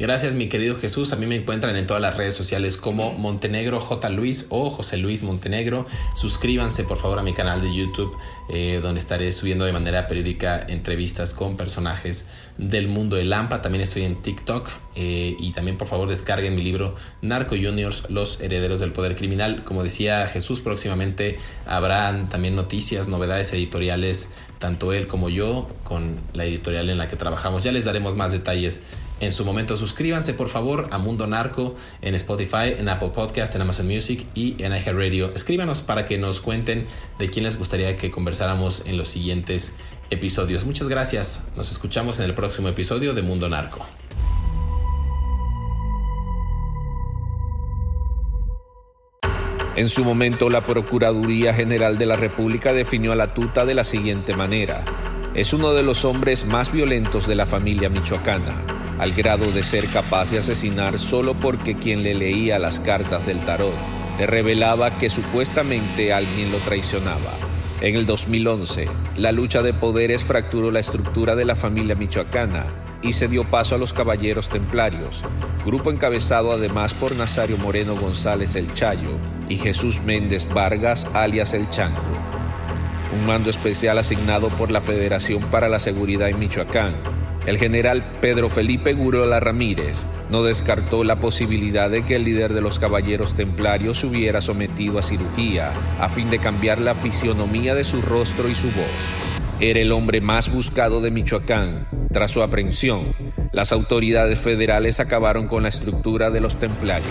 [0.00, 1.12] Gracias, mi querido Jesús.
[1.12, 4.10] A mí me encuentran en todas las redes sociales como Montenegro J.
[4.10, 5.86] Luis o José Luis Montenegro.
[6.14, 8.16] Suscríbanse, por favor, a mi canal de YouTube,
[8.48, 12.28] eh, donde estaré subiendo de manera periódica entrevistas con personajes
[12.58, 13.60] del mundo de Lampa.
[13.60, 18.40] También estoy en TikTok eh, y también, por favor, descarguen mi libro Narco Juniors, Los
[18.40, 19.64] Herederos del Poder Criminal.
[19.64, 24.30] Como decía Jesús, próximamente habrán también noticias, novedades editoriales,
[24.60, 27.64] tanto él como yo, con la editorial en la que trabajamos.
[27.64, 28.84] Ya les daremos más detalles
[29.20, 29.76] en su momento.
[29.76, 34.62] Suscríbanse por favor a Mundo Narco en Spotify, en Apple Podcast, en Amazon Music y
[34.62, 35.30] en iHeartRadio.
[35.30, 36.86] Escríbanos para que nos cuenten
[37.18, 39.74] de quién les gustaría que conversáramos en los siguientes
[40.10, 40.64] episodios.
[40.64, 41.44] Muchas gracias.
[41.56, 43.84] Nos escuchamos en el próximo episodio de Mundo Narco.
[49.76, 53.84] En su momento, la Procuraduría General de la República definió a la tuta de la
[53.84, 54.84] siguiente manera.
[55.34, 59.88] Es uno de los hombres más violentos de la familia michoacana al grado de ser
[59.90, 63.74] capaz de asesinar solo porque quien le leía las cartas del tarot
[64.18, 67.34] le revelaba que supuestamente alguien lo traicionaba.
[67.80, 72.66] En el 2011, la lucha de poderes fracturó la estructura de la familia michoacana
[73.00, 75.22] y se dio paso a los Caballeros Templarios,
[75.64, 79.12] grupo encabezado además por Nazario Moreno González el Chayo
[79.48, 82.02] y Jesús Méndez Vargas alias el Chango.
[83.16, 87.17] Un mando especial asignado por la Federación para la Seguridad en Michoacán
[87.48, 92.60] el general Pedro Felipe Gurola Ramírez no descartó la posibilidad de que el líder de
[92.60, 97.84] los caballeros templarios se hubiera sometido a cirugía a fin de cambiar la fisionomía de
[97.84, 98.84] su rostro y su voz.
[99.60, 101.86] Era el hombre más buscado de Michoacán.
[102.12, 103.14] Tras su aprehensión,
[103.50, 107.08] las autoridades federales acabaron con la estructura de los templarios.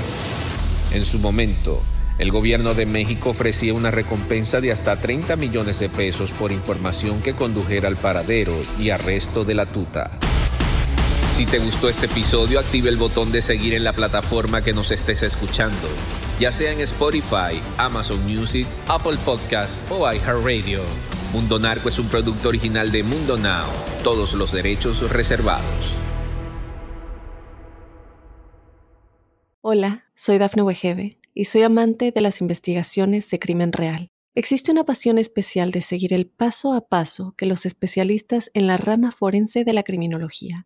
[0.93, 1.81] En su momento,
[2.19, 7.23] el gobierno de México ofrecía una recompensa de hasta 30 millones de pesos por información
[7.23, 10.11] que condujera al paradero y arresto de la tuta.
[11.33, 14.89] Si te gustó este episodio, active el botón de seguir en la plataforma que nos
[14.91, 15.87] estés escuchando,
[16.39, 20.81] ya sea en Spotify, Amazon Music, Apple Podcast o iHeartRadio.
[21.33, 23.67] Mundo Narco es un producto original de Mundo Now,
[24.03, 25.95] todos los derechos reservados.
[29.61, 34.07] Hola, soy Dafne Wegebe y soy amante de las investigaciones de crimen real.
[34.33, 38.77] Existe una pasión especial de seguir el paso a paso que los especialistas en la
[38.77, 40.65] rama forense de la criminología